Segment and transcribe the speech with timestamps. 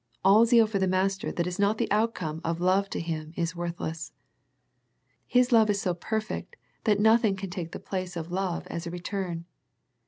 [0.25, 3.55] All zeal for the Master that is not the outcome of love to Him is
[3.55, 4.13] worthless.
[5.27, 8.89] His love is so perfect that nothing can take the place of love as a
[8.89, 9.45] return.